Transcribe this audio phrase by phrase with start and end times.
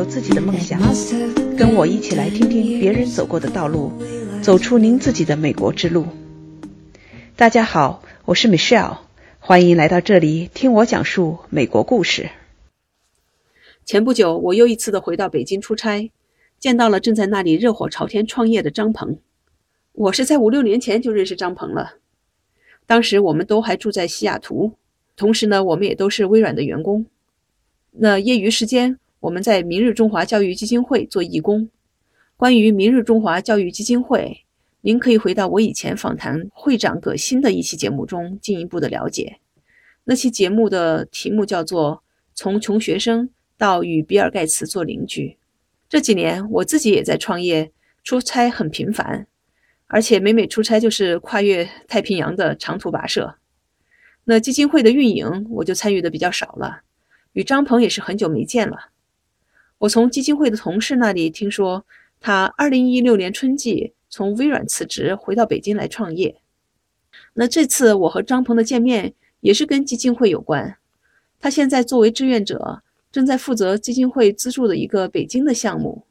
[0.00, 0.80] 有自己的梦想，
[1.58, 3.92] 跟我一起来听听别人走过的道路，
[4.40, 6.06] 走出您自己的美国之路。
[7.36, 8.96] 大家好，我是 Michelle，
[9.40, 12.30] 欢迎来到这里听我讲述美国故事。
[13.84, 16.10] 前不久，我又一次的回到北京出差，
[16.58, 19.18] 见到了正在那里热火朝天创业的张鹏。
[19.92, 21.96] 我是在五六年前就认识张鹏了，
[22.86, 24.72] 当时我们都还住在西雅图，
[25.14, 27.04] 同时呢，我们也都是微软的员工。
[27.90, 31.68] 那业余时间，我们在明日中华教育基金会做义工。
[32.36, 34.44] 关于明日中华教育基金会，
[34.80, 39.38] 您可以回到我以前访谈会长葛新的一期节目中进一步的了解。
[40.04, 41.96] 那期节目的题目叫做
[42.34, 45.28] 《从穷学生到与比尔盖茨做邻居》。
[45.88, 47.70] 这几年我自己也在创业，
[48.02, 49.26] 出差很频繁，
[49.86, 53.36] 而且每每出差就是跨越太平洋的长途跋涉。
[54.24, 56.82] 那基金会的运营，我就参与的比较少了。
[57.32, 58.89] 与张鹏也是很久没见了。
[59.80, 61.86] 我从基金会的同事那里听说，
[62.20, 66.36] 他2016年春季从微软辞职，回到北京来创业。
[67.32, 70.76] 那这次我和张鹏的见面也是跟基金会有关。
[71.40, 76.04] 他现在作为志愿者，正在负责基金会资助的一个北京的项目。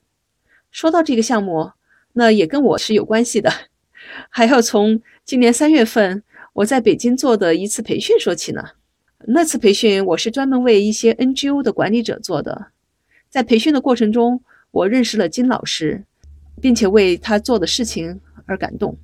[0.71, 1.73] 说到这个项目，
[2.13, 3.51] 那也跟我是有关系的，
[4.29, 6.23] 还要从今年三月份
[6.53, 8.63] 我在北京做的一次培训说起呢。
[9.27, 12.71] 那次培训，我是专门为一些 NGO 的管理者做的。
[13.29, 14.41] 在培训的过程中，
[14.71, 16.03] 我认识了金老师，
[16.59, 18.97] 并且为他做的事情而感动。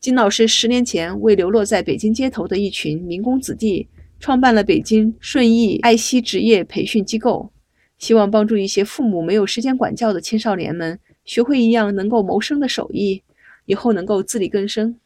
[0.00, 3.88] 金老师十年前为流落在北京街头的一群民工子弟，
[4.18, 7.50] 创办了北京顺义爱惜职业培训机构，
[7.98, 13.22] 希望帮助一些父母没有时间管教的青少年们，学会一样能够谋生的手艺，
[13.66, 14.98] 以后能够自力更生。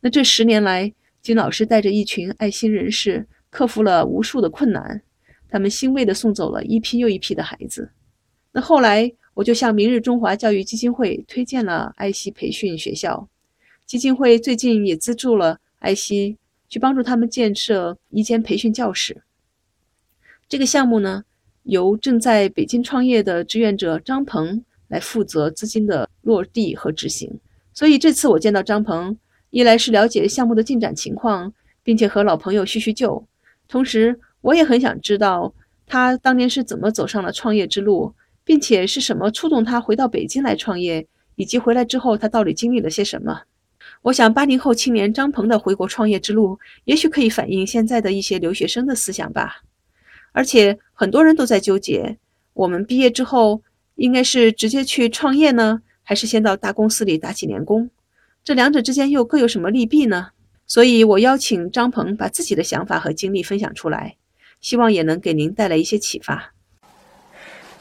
[0.00, 5.02] 那这十年来，金老师带着一群爱心人士，克服了无数的困难。
[5.48, 7.90] 他们欣慰地送走了一批又一批的孩子。
[8.52, 13.28] 那后来，我就向明日中华教育基金会推荐了爱惜培训学校。
[13.84, 16.36] 基金会最近也资助了爱惜，
[16.68, 19.22] 去帮助他们建设一间培训教室。
[20.48, 21.24] 这个项目呢，
[21.64, 27.38] 由正在北京创业的志愿者张鹏来负责资金的落地和执行。
[27.72, 29.16] 所以这次我见到张鹏。
[29.50, 33.26] 一来是了解项目的进展情况，并且和老朋友叙叙旧，
[33.68, 35.52] 同时我也很想知道
[35.88, 38.14] 他当年是怎么走上了创业之路，
[38.44, 43.42] 并且是什么触动他回到北京来创业，以及回来之后他到底经历了些什么。
[44.02, 49.62] 我想八零后青年张鹏的回国创业之路，也许可以反映现在的一些留学生的思想吧。
[50.30, 52.16] 而且很多人都在纠结，
[52.52, 53.62] 我们毕业之后
[53.96, 57.90] 应该是直接去创业呢，还是先到大公司里打几年工？
[58.44, 60.28] 这两者之间又各有什么利弊呢？
[60.68, 64.16] 所以我邀请张鹏把自己的想法和经历分享出来，
[64.60, 66.52] 希望也能给您带来一些启发。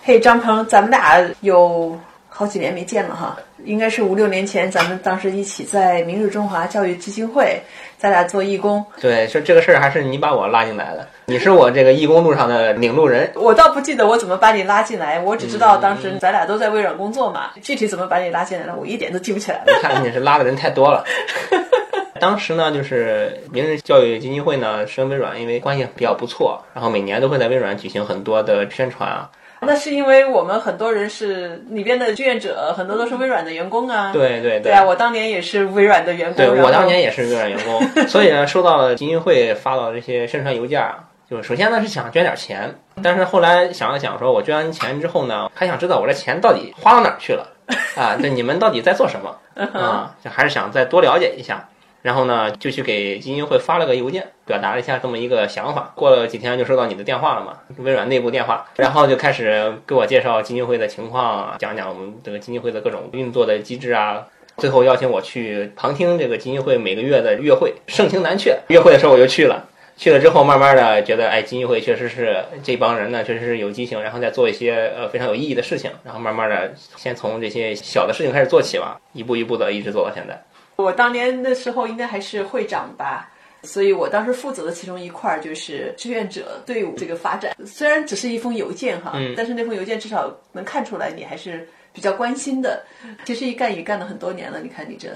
[0.03, 2.00] 嘿，张鹏，咱们俩有
[2.30, 7.59] 好几年没见了哈，应该是五六年前，咱们当时一起在明日中华教育基金会，
[7.97, 8.85] 咱俩做义工。
[9.02, 11.08] 对，说这个事儿还是你把我拉进来的。
[11.25, 17.52] 你是我这个义工路上的领路人，我倒不记得我怎么把你拉进来，我只知道当时咱俩都在微软工作嘛。
[17.64, 19.64] 具体怎么把你拉进来了，我一点都记不起来了。
[19.68, 21.03] 你看你是拉的人太多了。
[22.20, 29.30] 当时呢，就是明日教育基金会呢，是跟微软因为关系比较不错，然后每年都会在微软举行很多的宣传啊。
[29.62, 34.12] 那是因为我们很多人是里边的志愿者，很多都是微软的员工啊。
[34.14, 36.36] 对对对啊，我当年也是微软的员工。
[36.38, 40.86] 对我当年也是微软员工， 所以呢，收到了基金会发到这些宣传邮件。
[41.28, 47.47] 就首先呢是想捐点钱，但是后来想了想，说我捐完钱之后呢，还想知道我这钱到底花到哪儿去了
[47.97, 48.16] 啊？
[48.22, 49.36] 对你们到底在做什么
[49.74, 50.16] 啊？
[50.24, 51.68] 就还是想再多了解一下。
[52.06, 55.92] 然后呢，就去给基金会发了个邮件，表达了一下这么一个想法。
[55.96, 64.24] 过了几天就收到你的电话了嘛，微软内部电话，然后就开始给我介绍基金会的情况，讲讲我们这个基金会的各种运作的机制啊。
[64.58, 68.56] 最后邀请我去旁听这个基金会每个月的月会，盛情难却。
[68.68, 69.66] 月会的时候我就去了。
[69.97, 80.40] 去了之后，慢慢的觉得，哎，基金会确实是这帮人呢，确实是有激情，然后再做一些呃非常有意义的事情，然后慢慢的先从这些小的事情开始做起吧，一步一步的一直做到现在。
[80.76, 83.32] 我当年的时候应该还是会长吧，
[83.64, 87.56] 所以我当时负责的其中一块就是志愿者队伍这个发展。
[87.66, 92.84] 虽然只是一封邮件哈，但是那封邮件至少能看出来你还是比较关心的。
[93.24, 95.10] 其实一干也干了很多年了，你看你这。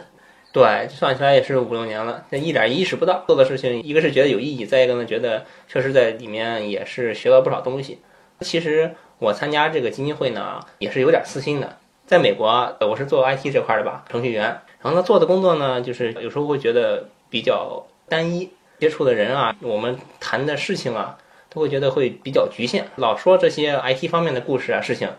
[0.52, 8.00] 对，算起来也是五六年了，那一点意识不到做的事情，一个是觉得有意义，再一个呢，觉得确实在里面也是学到不少东西。
[8.40, 11.78] 其实我参加这个基金会呢，也是有点私心的。
[12.08, 14.60] 在美国，我是做 IT 这块的吧，程序员。
[14.82, 18.50] 然后他，做的工作呢，就是有时候会觉得比较单一，
[18.80, 21.18] 接触的人啊，我们谈的事情啊，
[21.50, 25.10] 都会觉得会比较局限，老说这些 IT 方面的故事啊、事情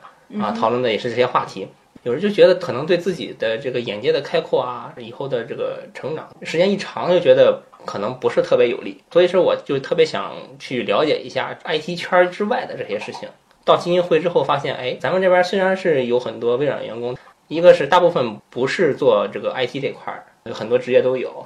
[0.41, 1.69] 啊，讨论的也是这些话题。
[2.03, 9.03] 有人就觉得可能对自己的这个眼界的开阔啊，以后的这个成长时间一长，就觉得可能不是特别有利。
[9.13, 13.29] 所以说，我就特别想去了解一下 IT 圈之外的这些事情。
[13.67, 17.15] 到基金会之后，发现，哎，咱们这边虽然是有很多微软员工，
[17.51, 21.45] 一个是大部分不是做这个 IT 这块儿，有很多职业都有，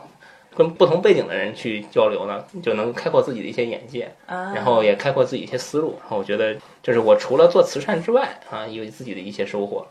[0.54, 5.96] 跟不同背景的人去交流呢，就能开阔自己的一些眼界，然后也开阔自己一些思路。
[6.02, 9.86] 然后我觉得，就是我除了做慈善之外啊，有自己的一些收获。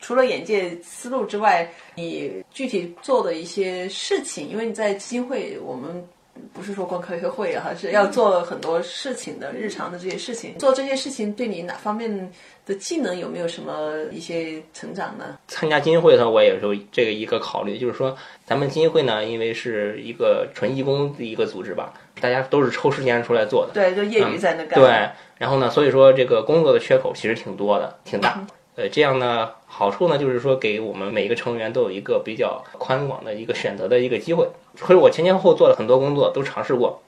[0.00, 6.04] 除了眼界、思路之外，你具体做的一些事情，因为你在基金会，我们
[6.52, 10.58] 不是说光开开会啊，是要做很多事情的，日常的这些事情。
[10.58, 12.30] 做这些事情对你哪方面
[12.66, 15.38] 的技能有没有什么一些成长呢？
[15.48, 24.78] 参加基金会的时候，我也有这个一个考虑，就是说咱们基金会呢，因为是一个纯义工的一个组织吧，大家都是抽时间出来做的，对，就业余在那干。
[24.78, 28.44] 对，然后呢，所以说这个工作的缺口其实挺多的，挺大。
[28.74, 34.48] 呃，这样呢，好处呢就是说，给我们每一个成员都有一个比较宽广的一个选择的一个机会。
[34.76, 37.02] 所以我前前后后做了很多工作，都尝试过。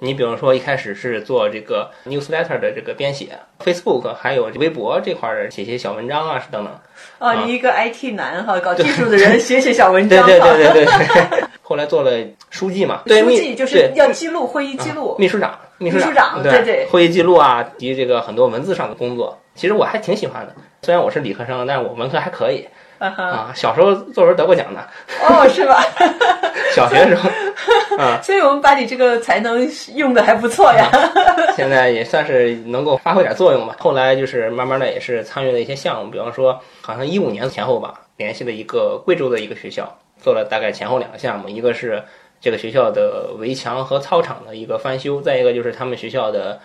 [0.00, 6.74] 你比如说，一开始是做这个 newsletter 的这个编写，Facebook 还有微博这块儿写些小文章啊，是等等。
[7.18, 10.26] 哦，你一个 IT 男哈，搞技术的人写写小文章。
[10.26, 11.43] 对对对对对。
[11.66, 12.12] 后来做了
[12.50, 15.16] 书记嘛，对书记就是要记录会议记录。
[15.18, 16.86] 秘书长，秘书长，对对。
[16.90, 20.54] 会议记录啊，及这个很多文字上的工作，其实我还挺喜欢的。
[20.82, 22.68] 虽然我是理科生，但是我文科还可以。
[22.98, 24.80] 啊，小时候作文得过奖的。
[25.22, 25.82] 哦，是吧？
[26.76, 27.30] 小学时候。
[27.96, 30.90] 啊，所以我们把你这个才能用的还不错呀。
[31.56, 33.74] 现在也算是能够发挥点作用吧。
[33.78, 39.90] 后来就是慢慢的也是参与了一些项目，比方说，好像一五年前后吧，联系了一个贵州的一个学校。
[40.24, 42.02] 做了大概前后两个项目，一个是
[42.40, 46.58] 这个学校的围墙和操场的一个翻修，再一个就是他们学校的，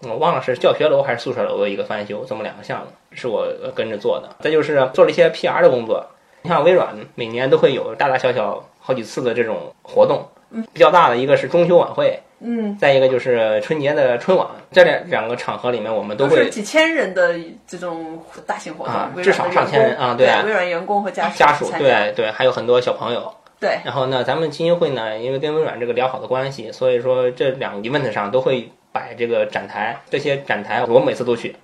[0.00, 4.34] 我忘了是教学楼还是宿舍楼的一个翻修，这么两个项目是我跟着做的。
[4.40, 6.02] 再就是做了一些 PR 的工作，
[6.40, 10.26] 你像微软每年都会有大大小小好几次的这种活动，
[10.72, 17.34] 比较大的一个是中秋晚会，嗯，再一个就是春节的春晚，这两两个场合里面我们都会几千人的
[17.66, 23.32] 这种大型活动，至少上千人啊，对，微软员工和家属家属，对对，还有很多小朋友。
[23.60, 31.54] 对，然后呢，咱们基金会呢，因为跟微软这个良好的关系，所以说这两个 event 上都会摆这个展台，这些展台我每次都去。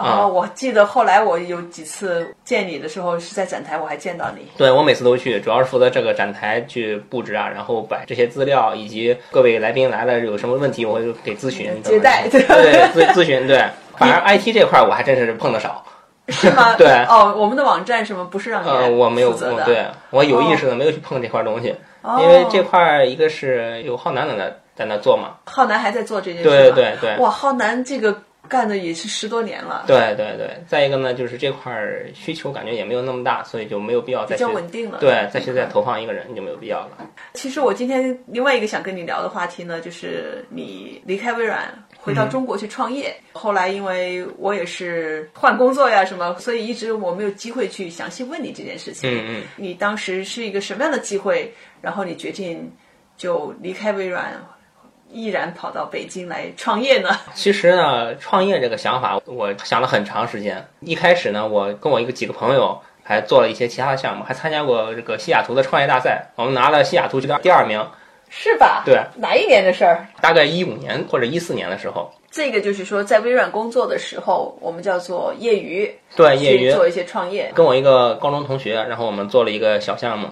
[0.00, 4.46] 啊，我记得后来我有几次见你的时候是在展台，我还见到你。
[4.56, 12.26] 对，我每次都去，主要是负责这个展台去布置啊，然后摆这些资料，以及各位来宾来了有什么问题，我会给咨询接待。
[12.30, 12.40] 对。
[12.40, 13.62] 咨 咨询对，
[13.96, 15.84] 反而 IT 这块我还真是碰的少。
[16.28, 16.76] 是吗？
[16.78, 16.88] 对。
[17.08, 19.32] 哦，我们的网站什么不是让你呃，我没有
[19.64, 21.74] 对我有意识的没有去碰这块东西，
[22.20, 24.44] 因为这块一个是有浩南在那
[24.76, 28.16] 在那做嘛，浩南还在做这件事对对对，哇，浩南这个
[28.50, 29.84] 干的也是十多年了。
[29.86, 31.72] 对对对，再一个呢，就是这块
[32.12, 34.98] 需求感觉也没有那么大，所以就没有必要再比较稳定了。
[34.98, 36.98] 对，再去再投放一个人就没有必要了。
[37.34, 41.72] 其实我今天另外一个想跟你聊的话题呢，就是你离开微软。
[42.02, 49.10] 回到中国去创业，后来因为我也是换工作呀什么，所以一直我没有机会去详细问你这件事情。
[49.12, 51.52] 嗯嗯，你当时是一个什么样的机会，
[51.82, 52.72] 然后你决定
[53.18, 54.32] 就离开微软，
[55.12, 57.10] 毅然跑到北京来创业呢？
[57.34, 60.66] 其实呢，创业这个想法我想了很长时间。
[60.80, 67.84] 一开始呢，我跟我一个几个朋友还做了一些其他的项目，还参加过这个西雅图的创业大赛，我们拿了西雅图区的第二名。
[68.32, 68.84] 是吧？
[68.86, 70.06] 对，哪一年的事儿？
[70.20, 72.08] 大概一五年或者一四年的时候。
[72.30, 77.50] 这个就是说，在微软工作的时候，我们叫做业余，对，业余做一些创业。
[77.56, 80.28] 跟我一个高中同学，然后我们做了一个小项目。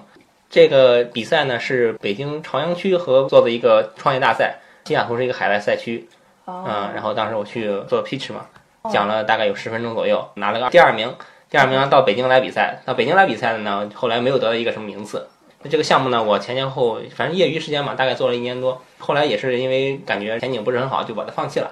[0.49, 4.58] 这个比赛呢是北京朝阳区合作的一个创业大赛，
[4.88, 6.09] 西雅图是一个海外赛区。
[6.47, 6.64] 哦。
[6.66, 8.47] 嗯，然后当时我去做 pitch 嘛，
[8.90, 11.14] 讲了大概有十分钟左右，拿了个第二名。
[11.50, 15.28] 第二名到北京来比赛，到北京来比赛的呢，后来没有得到一个什么名次。
[15.62, 18.80] 那这个项目呢，我前前后反正业余时间嘛，大概做了一年多。
[18.99, 21.71] 后来也是因为感觉前景不是很好，就把它放弃了。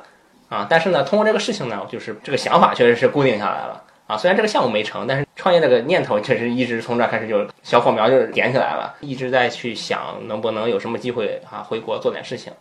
[0.49, 3.83] 啊，但是呢，通过这个事情呢，就是这个想法确实是固定下来了。
[4.07, 12.53] 啊，虽然这个项目没成，但是创业这个念头确实一直从这开始就小火苗就点起来了，一直在去想能不能有什么机会啊回国做点事情。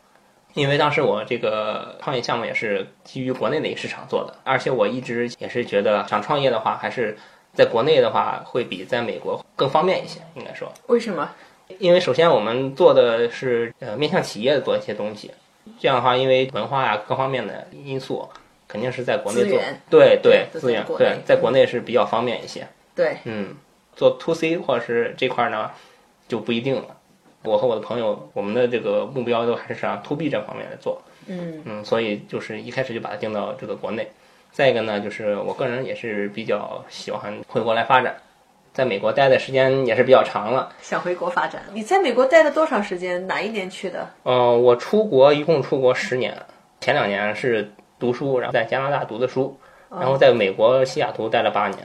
[0.55, 7.15] 因为当时我这个创业项目也是基于国内的一个市场做的，而且我一直也是觉得想创业的话还是。
[7.57, 10.69] 在国内的话，会比在美国更方便一些，应该说。
[10.87, 11.31] 为什么？
[11.79, 15.31] 因为首先我们做的是呃面向企业做一些东西，
[15.79, 18.27] 这样的话，因为文化呀各方面的因素，
[18.67, 19.57] 肯定是在国内做。
[19.89, 22.67] 对对，资源对，在国内是比较方便一些。
[22.93, 23.55] 对，嗯，
[23.95, 25.71] 做 to C 或者是这块呢，
[26.27, 26.97] 就不一定了。
[27.45, 31.01] 我和我的朋友，我们的这个目标都还是向 to B 这方面来做。
[31.27, 34.07] 嗯嗯，所以就是一开始就把它定到这个国内。
[34.51, 38.15] 再一个呢，就是我个人也是比较喜欢回国来发展，
[38.73, 40.71] 在美国待的时间也是比较长了。
[40.81, 41.61] 想回国发展。
[41.73, 43.25] 你在美国待了多长时间？
[43.27, 44.07] 哪一年去的？
[44.23, 46.33] 嗯、我出国一共出国十年，
[46.79, 49.57] 前两年是读书，然后在加拿大读的书，
[49.89, 51.79] 然后在美国西雅图待了八年。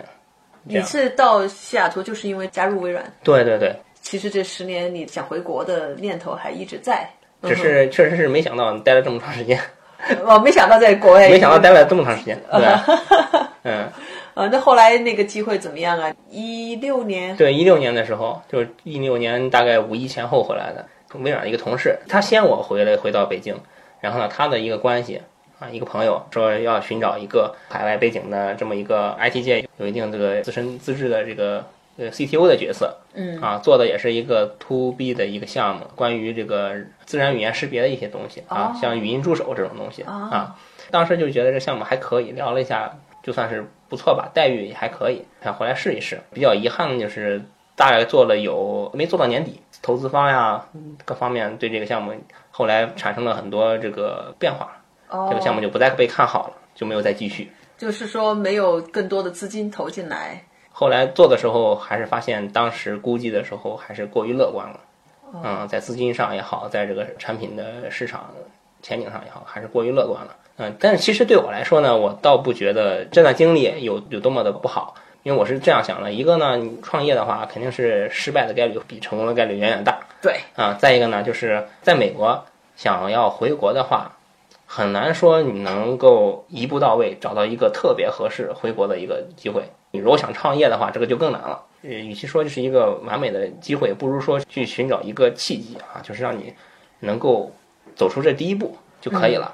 [0.68, 3.02] 这你是到西雅图就是因为加入微软？
[3.24, 7.08] 对对对，其实这十年你想回国的念头还一直在。
[7.42, 9.58] 只是确实是没想到你待了这么长时间，
[10.26, 12.38] 我没想到在国外，没想到待了这么长时间。
[12.52, 12.66] 对，
[13.64, 13.90] 嗯，
[14.34, 16.12] 呃，那后来那个机会怎么样啊？
[16.30, 23.58] 一六年，对，一六年的时候，就是一六年大概五一前后回来的，微软的一个同事，他先我回来回到北京，
[24.00, 25.22] 然后呢，他的一个关系
[25.58, 31.64] 啊，一个朋友说要寻找一个海外背景的这么一个 IT 界有一定这个自身资质的这个
[32.00, 40.56] 呃 CTO 的角色，嗯啊，做的也是一个 To B 的一个项目，关于这个自然语言识别的一些东西啊哦，像语音助手这种东西哦啊，
[40.90, 42.90] 当时就觉得这项目还可以，聊了一下，
[43.22, 46.18] 就算是不错吧，待遇也还可以，想回来试一试。
[46.32, 47.42] 比较遗憾的就是
[47.76, 50.64] 大概做了有没做到年底，投资方呀
[51.04, 52.14] 各方面对这个项目
[52.50, 54.80] 后来产生了很多这个变化，
[55.10, 57.52] 哦，这个项目就不再被看好了，就没有再继续。
[57.76, 60.42] 就是说没有更多的资金投进来。
[60.80, 64.80] 后来做的时候，还是发现当时估计的时候还是过于乐观了。
[65.44, 68.30] 嗯，在资金上也好，在这个产品的市场
[68.80, 70.34] 前景上也好，还是过于乐观了。
[70.56, 80.00] 嗯，但是其实对我来说呢，我倒不觉得这段经历有有多么的不好，因为我是这样想的：一个呢，你创业的话，肯定是失败的概率比成功的概率远远大。
[80.22, 82.42] 对，啊，再一个呢，就是在美国
[82.74, 84.12] 想要回国的话，
[84.72, 89.64] 很难说你能够一步到位找到一个特别合适回国的一个机会。
[89.90, 91.60] 你如果想创业的话，这个就更难了。
[91.82, 96.54] 呃，与其说这是一个完美的机会，不如说去寻找一个契机啊，就是让你
[97.00, 97.50] 能够
[97.96, 99.52] 走出这第一步就可以了。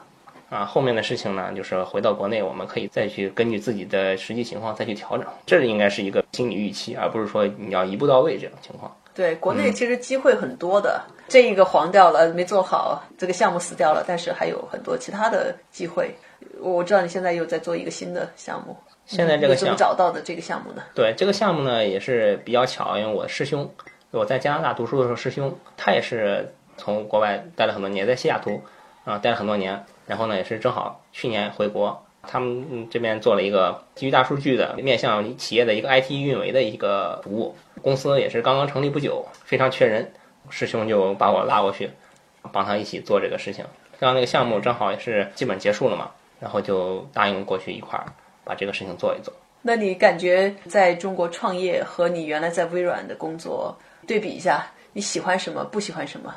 [0.50, 5.26] 啊，后面的事情呢，就是回到国内，我们可以再去根据自己的实际情况再去调整。
[5.46, 8.94] 这应该是一个心理预期，而不是说你要一步到位这种情况。
[9.16, 16.14] 对，国内其实机会很多的，这一个黄掉了，没做好，这个项目死掉了，但是还有很多其他的机会。
[16.60, 20.82] 我知道你现在又在做一个新的项目，现在这个你怎么找到的这个项目呢？
[20.94, 23.68] 对这个项目呢，也是比较巧，因为我的师兄，
[24.10, 28.62] 我在加拿大读书的时候，师兄他也是从国外待了很多年，在西雅图
[29.04, 40.12] 啊、待了很多年，然后呢，也是正好去年回国，他们嗯这边做了一个基于大数据的面向企业的一个 IT 运维的一个服务，公司也是刚刚成立不久，非常缺人，
[40.50, 41.90] 师兄就把我拉过去，
[42.52, 43.64] 帮他一起做这个事情，
[43.98, 48.06] 这样那个项目正好也是基本结束了嘛，然后就答应过去一块儿
[48.44, 49.32] 把这个事情做一做。
[49.62, 56.34] 那你感觉在中国创业和你原来在微软的工作对比一下，你喜欢什么，不喜欢什么？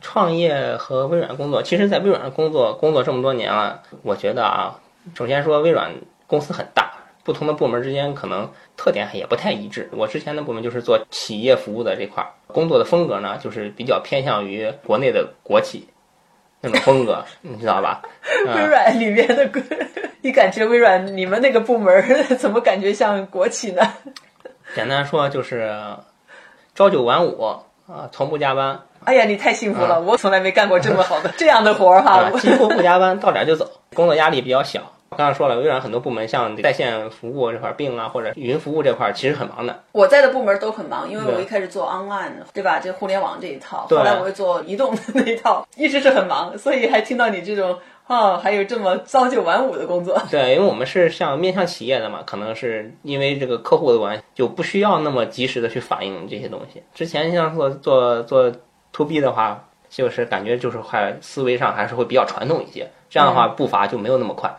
[0.00, 4.80] 创业和微软工作，其实，在微软工作工作这么多年了，我觉得啊，
[5.14, 5.92] 首先说微软
[6.26, 6.92] 公司很大，
[7.24, 9.88] 不同的部门之间可能特点也不太一致。
[9.92, 15.88] 我之前的部门就是做企业服务的这块儿，工作的风格呢，就是比较偏向于国内的国企
[16.60, 18.02] 那种风格， 你知道吧？
[18.46, 19.50] 微软里面的，
[20.22, 23.82] 你感觉微软你们那个部门怎么感觉像国企呢？
[24.74, 25.74] 简单说就是
[26.74, 30.00] 朝九晚五啊，从不加班，哎呀，你太幸福了！
[30.00, 32.30] 我从来没干过这么好的这样的活儿哈啊，。
[32.38, 34.80] 几乎不加班，到点儿就走，工作压力比较小。
[35.16, 39.82] 刚才说了，微软很多部门像在线服务这块儿、并啊或者云服务这块儿，其实很忙的。
[39.90, 42.78] 我在的部门都很忙，因为我一开始做 online，对吧？
[42.78, 50.16] 这互联网这一套，后来我又做移动的那一套，一直是很忙，所以还听到你这种哦，还有这么朝九晚五的工作。
[50.30, 56.80] 对，因为我们是像面向企业的嘛，可能是因为这个客户的关系，就不需要那么及时的去反映这些东西。
[56.94, 58.52] 之前像做做做
[58.92, 64.50] to B 的话，就是感觉就是还思维上还是会比较传统一些，这样的话步伐就没有那么快。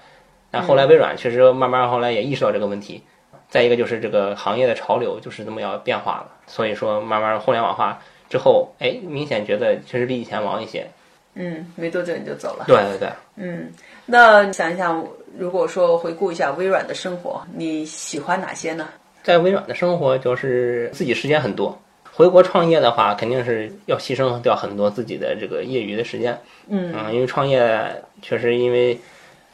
[0.51, 3.01] 但后来微软确实慢慢后来也意识到这个问题，
[3.49, 10.85] 再一个就是这个行业的潮流就是这么要变化了，所以说慢慢互联网化之后，哎，明显觉得确实比以前忙一些。
[11.33, 12.65] 嗯，没多久你就走了。
[12.67, 13.71] 对对对，嗯，
[14.05, 15.01] 那想一想，
[15.37, 18.89] 如果说回顾一下微软的生活，你喜欢哪些呢？
[19.23, 21.79] 在微软的生活就是自己时间很多。
[22.21, 26.39] 回国创业的话，肯定是要牺牲掉很多自己的这个业余的时间。
[26.67, 28.99] 嗯因为创业确实因为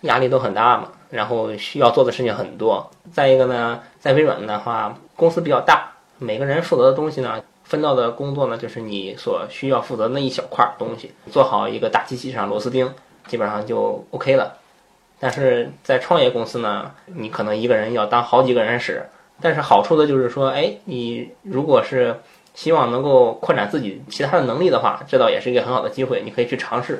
[0.01, 2.91] 压力都很大嘛，然后需要做的事情很多。
[3.13, 12.93] 再一个呢，在微软的话，公司比较大，每个人负责的东西呢，分到的工作呢，就是你所需要负责的那一小块儿东西，做好一个大机器上螺丝钉，
[13.27, 14.57] 基本上就 OK 了。
[15.21, 19.05] 但是在创业公司呢，你可能一个人要当好几个人使。
[19.39, 22.15] 但是好处的就是说，哎，你如果是
[22.57, 26.99] 希望能够扩展自己其他的能力的话，这倒也是一个很好的机会，你可以去尝试。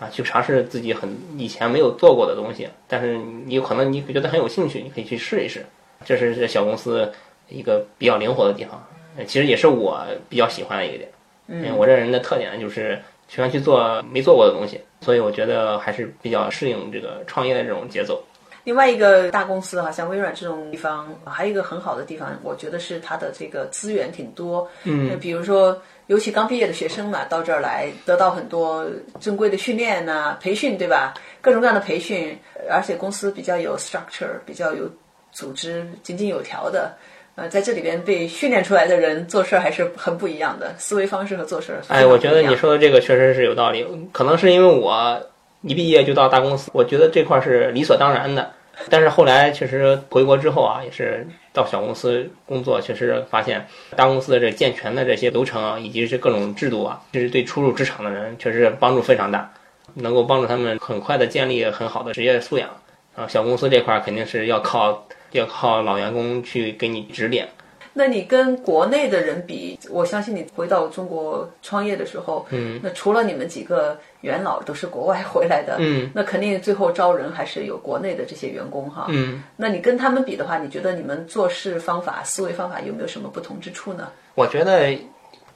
[0.00, 5.66] 啊，去尝试自己很以前没有做过的东西，但是你有可能你觉得很有兴趣，你可以去试一试。
[6.04, 7.10] 这是这小公司
[7.48, 8.80] 一个比较灵活的地方，
[9.26, 11.10] 其实也是我比较喜欢的一个点。
[11.48, 12.96] 嗯，我这人的特点就是
[13.26, 18.22] 喜欢去做没做过的东西，所以我觉得还是比较适应这个创业的这种节奏。
[18.68, 24.68] 另外一个大公司哈，像微软这种地方，还有一个很好的地方，我觉得是它的这个资源挺多。
[24.84, 25.80] 嗯，比如说。
[26.08, 28.86] 尤其刚毕业的学生嘛，到这儿来得到很多
[29.20, 31.12] 正规的训练呐、培训，对吧？
[31.42, 32.34] 各种各样的培训，
[32.70, 34.90] 而且公司比较有 structure，比较有
[35.32, 36.94] 组织、井井有条的。
[37.34, 41.82] 呃，在这里边被训练出来的人做事儿还是很不一样的，思维方式和做事儿。
[41.88, 43.86] 哎，我觉得你说的这个确实是有道理。
[44.10, 45.20] 可能是因为我
[45.60, 48.50] 一毕业就到大公司，我觉得这块是理所当然的。
[48.88, 53.66] 但是后来确实回国之后啊，也是到小公司工作，确实发现
[53.96, 59.52] 大公司的这健全的这些流程啊，以及是各种制度啊，就是对初入职场的人确实帮助非常大，
[59.94, 62.70] 能够帮助他们很快的建立很好的职业素养
[63.14, 63.26] 啊。
[63.26, 67.48] 小公司这块肯定是要靠要靠老员工去给你指点。
[67.94, 84.08] 那你跟国内的人比，我相信你回到中国创业的时候，嗯，那除了你们几个元老都是国外回来的，嗯，那肯定最后招人还是有国内的这些员工哈，嗯，那你跟他们比的话，你觉得你们做事方法、思维方法有没有什么不同之处呢？
[84.36, 84.96] 我觉得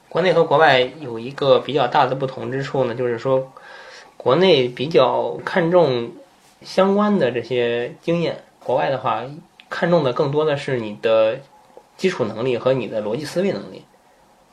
[0.08, 3.52] 国内和国外有一个比较大的不同之处呢，就是说
[4.16, 6.10] 国内比较看重
[6.62, 9.22] 相关的这些经验，国外的话
[9.70, 11.38] 看重的更多的是你的。
[12.02, 13.84] 基础能力和你的逻辑思维能力，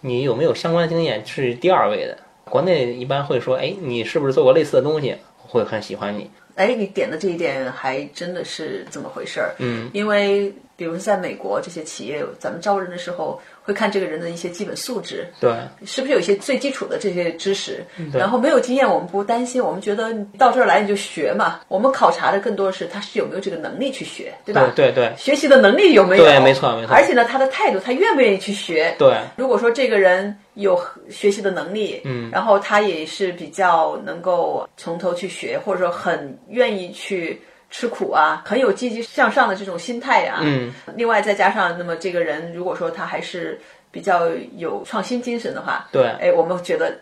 [0.02, 2.16] 你有没有相关经验是第二位的。
[2.46, 5.16] 国内一般会说，哎，你是不是做过类似的东西？
[5.36, 6.30] 会很喜欢你。
[6.54, 9.56] 哎，你点的这一点还真的是这么回事儿。
[9.58, 15.52] 嗯，因为比如在美国这些企业，咱们招人的时候会看这个人的一些基本素质，对，
[15.86, 17.86] 是不是有一些最基础的这些知识？
[18.12, 21.60] 然后没有经验，我们不担心，我们觉得到这儿来你就学嘛。
[21.68, 24.72] 我们考察的更多的是他是有没有这个能力去学，对吧？
[24.76, 26.24] 对对，学习的能力有没有？
[26.24, 26.96] 对，没错没错。
[26.96, 28.96] 而且呢，他的态度，他愿不愿意去学？
[28.98, 30.80] 对，如果说这个人有
[31.10, 43.60] 学习的能力，嗯，然后他也是比较能够从头去学，或者说很愿意去吃苦啊，很有积极向上的这种心态呀，嗯，另外再加上那么这个人如果说他还是
[43.92, 46.94] 比较有创新精神的话，对，哎，我们觉得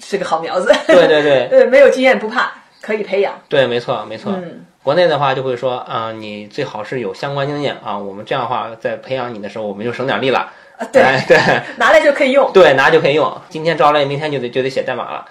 [0.00, 10.50] 是个好苗子，对对对， 对，没有经验不怕，可以培养，对，没错没错，嗯，国内的话就会说啊，你最好是有相关经验啊，我们这样的话在培养你的时候，我们就省点力了。
[10.76, 11.38] 啊，对 对，
[11.78, 13.40] 拿来就可以用，对，拿就可以用。
[13.48, 15.26] 今天招来，明天就得就得写代码了。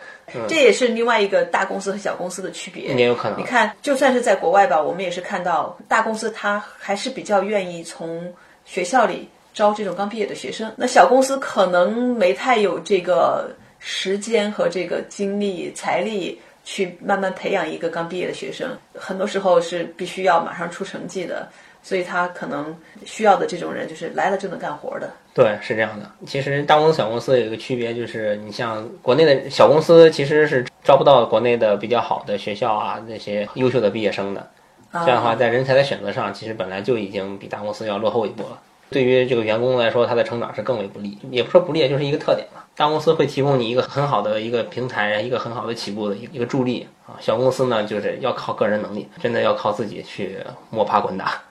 [0.48, 3.40] 这也是另外一个大公司和小公司的区别，也有可能。
[3.40, 8.34] 你看，就算是在国外吧，我们也是看到大公司它还是比较愿意从
[8.66, 21.48] 学校里招这种刚毕业的学生，那小公司可能没太有这个时间和这个精力、财力去慢慢培养一个刚毕业的学生，很多时候是必须要马上出成绩的。
[21.84, 25.14] 所以他可能需要的这种人，就是来了就能干活的。
[25.36, 26.10] 对，是这样的。
[26.26, 34.50] 其实大公司、小公司有一个区别，就是你像国内的小公司，其实是招不到国内的比较好的学校啊，那些优秀的毕业生的。
[34.94, 38.62] 这样的话，在人才的选择上，其实本来就已经比大公司要落后一步了。
[38.90, 42.66] 对于这个员工来说，他的成长是更为不利，也不说不利，就是一个特点吧。
[42.74, 47.20] 大公司会提供你一个很好的一个平台，一个很好的起步的一个助力啊。
[47.20, 50.38] 小公司呢，就是要靠个人能力，真的要靠自己去
[50.70, 51.42] 摸爬滚打。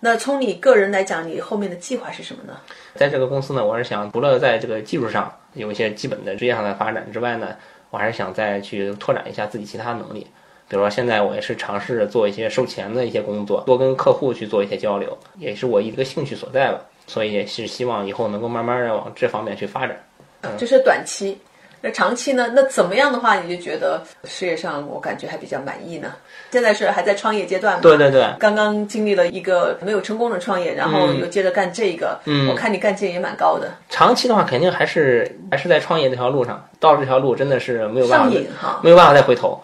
[0.00, 2.56] 那从你个人来讲，你后面的计划是什么呢？
[2.94, 7.54] 在这个公司呢，我是想除了在这个技术上有一些基本的职业上的发展之外呢，
[7.90, 10.26] 我还是想再去拓展一下自己其他能力。
[10.68, 16.80] 比如说现在我也是尝试着做一些售前的一些工作，多跟客户去做一些交流，也是我一个兴趣所在吧。
[17.06, 20.00] 所以也是希望以后能够慢慢的往这方面去发展。
[20.42, 21.36] 嗯这是短期。
[21.82, 22.50] 那长期呢？
[22.54, 26.12] 那怎么样的话，你就觉得事业上我感觉还比较满意呢？
[26.50, 27.80] 现在是还在创业阶段嘛？
[27.80, 33.72] 对对对，刚刚经历了一个没有成功的创业，然后又接着干这个，嗯，我看你干劲也蛮高的。
[33.88, 39.58] 长期的话，肯定还是还是在创业这条路上，到这条路真的是没有办法，上瘾哈，没有办法再回头。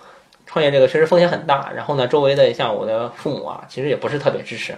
[0.47, 4.75] 创业这个确实风险很大，然后呢，周围的像我的父母啊，其实也不是特别支持，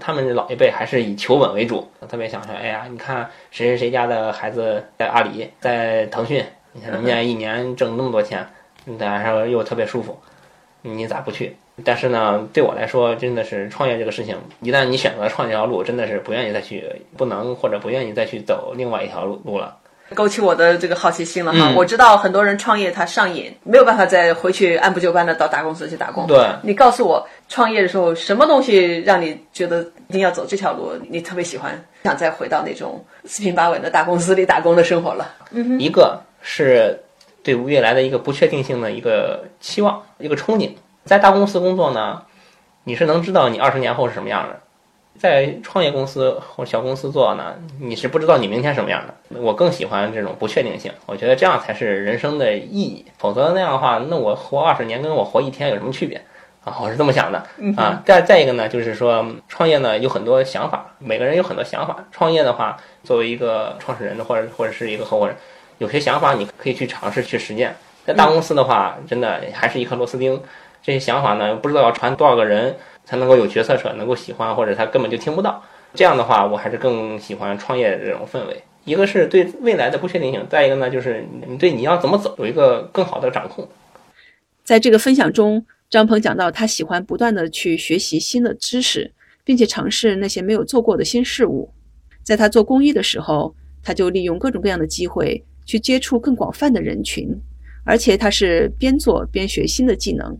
[0.00, 6.44] 他们老一辈还是以求稳为主，特别想说，哎呀，你看谁谁谁家的孩子在阿里，在腾讯。
[6.72, 8.46] 你看人家一年挣那么多钱，
[8.98, 10.18] 但是又特别舒服，
[10.82, 11.56] 你咋不去？
[11.84, 16.84] 但是呢，对我来说，真的是创业这个事情，一旦你选择创业这条路，真的是不愿意再去，
[17.16, 19.76] 不能或者不愿意再去走另外一条路路了。
[20.12, 21.70] 勾起我的这个好奇心了哈。
[21.70, 26.26] 嗯我知道很多人创业他上瘾，没有办法再回去按部就班的到大公司去打工。
[26.26, 30.90] 对你告诉我，创业的时候什么东西让你觉得一定要走这条路？
[31.08, 35.32] 你特别喜欢，想再回到那种四平八稳的大公司里打工的生活了。
[35.78, 37.02] 一个是
[37.42, 40.70] 对未来的一个不确定性的一个期望，一个憧憬。
[41.04, 42.22] 在大公司工作呢，
[42.84, 44.54] 你是能知道你二十年后是什么样的；
[45.18, 49.38] 在创业公司或小公司做呢，你是不知道你明天什么样的。
[49.40, 53.04] 我更喜欢这种不确定性，我觉得这样才是人生的意义。
[53.18, 56.20] 否则那样的话，那我活二十年跟我活一天有什么区别？
[56.64, 57.42] 啊，我是这么想的
[57.76, 58.02] 啊。
[58.04, 62.04] 再再一个呢，就是说创业呢有很多想法，每个人有很多想法。
[62.12, 65.34] 创业的话，作为一个创始人的或者或者是一个合伙人，
[65.80, 67.74] 有些想法你可以去尝试去实践。
[68.04, 70.38] 在大公司的话，真的还是一颗螺丝钉，
[70.82, 75.62] 这些想法呢，不知道要传多少个人才能够有决策者能够喜欢，或者他根本就听不到。
[75.94, 78.62] 这样的话，我还是更喜欢创业这种氛围。
[78.84, 83.66] 一个是对未来的不确定性，再一个呢，就是你对你要怎么走有一个更好的掌控。
[84.64, 89.12] 在这个分享中，张鹏讲到他喜欢不断的去学习新的知识，
[89.44, 91.72] 并且尝试那些没有做过的新事物。
[92.22, 97.32] 在他做公益的时候，他就利用各种各样的机会去接触更广泛的人群，
[97.84, 100.36] 而且他是边做边学新的技能。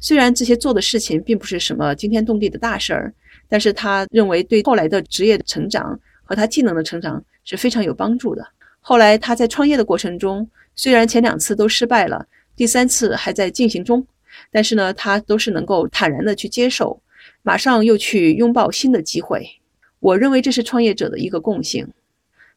[0.00, 3.14] 虽然这些做的事情并不是什么惊天动地的大事儿，
[3.48, 8.44] 但是他认为对后来的职业的成长和他技能的成长是非常有帮助的。
[8.80, 12.26] 后来他在创业的过程中，虽然前两次都失败了，
[12.56, 14.04] 第三次还在进行中，
[14.50, 17.00] 但是呢，他都是能够坦然的去接受，
[17.44, 19.48] 马上又去拥抱新的机会。
[20.00, 21.86] 我认为这是创业者的一个共性。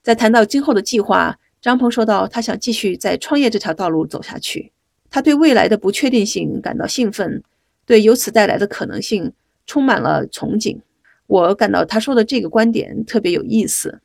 [0.02, 4.72] 在谈到今后的计划，张鹏说到，他想继续在创业这条道路走下去。
[5.10, 7.44] 他对未来的不确定性感到兴奋，
[7.86, 9.34] 对由此带来的可能性
[9.66, 10.80] 充满了憧憬。
[11.28, 14.02] 我感到他说的这个观点特别有意思。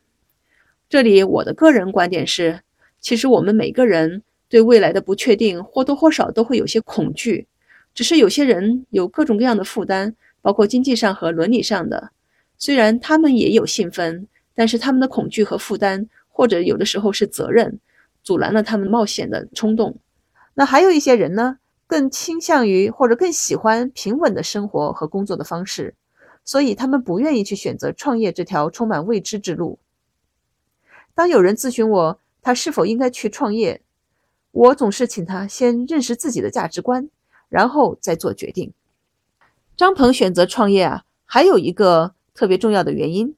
[0.89, 2.61] 这里我的个人观点是，
[3.01, 7.47] 其实我们每个人对未来的不确定或多或少都会有些恐惧，
[7.95, 12.11] 只是有些人有各种各样的负担，包括经济上和伦理上的。
[12.59, 17.79] 虽然他们也有兴奋，但是他们的恐惧和负担，或者有的时候是责任，
[18.25, 19.99] 阻拦了他们冒险的冲动。
[20.55, 25.95] 那还有一些人呢，更倾向于或者更喜欢平稳的生活和工作的方式，
[26.45, 29.79] 所以他们不愿意去选择创业这条充满未知之路。
[31.15, 33.81] 当有人咨询我他是否应该去创业，
[34.51, 37.09] 我总是请他先认识自己的价值观，
[37.49, 38.73] 然后再做决定。
[39.77, 43.37] 张鹏选择创业啊，还有一个特别重要的原因，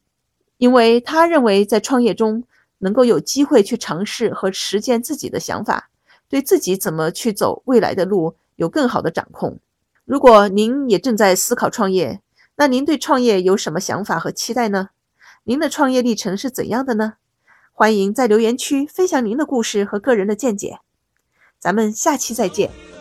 [0.57, 2.45] 因为他认为在创业中
[2.79, 5.91] 能够有机会去尝试和实践自己的想法，
[6.29, 9.59] 对自己怎么去走未来的路有更好的掌控。
[10.05, 12.21] 如果您也正在思考创业，
[12.57, 14.91] 那您对创业有什么想法和期待呢？
[15.45, 17.15] 您的创业历程是怎样的呢？
[17.73, 20.79] 欢迎在留言区分享您的故事和个人的见解。
[21.59, 22.96] 咱们下期再见。